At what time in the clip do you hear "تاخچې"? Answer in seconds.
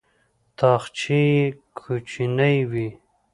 0.57-1.21